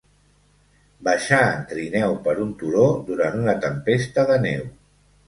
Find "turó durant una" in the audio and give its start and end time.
2.63-3.55